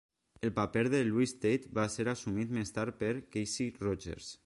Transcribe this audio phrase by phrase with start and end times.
[0.41, 4.37] El paper de Louise Tate va ser assumit més tard per Kasey Rogers.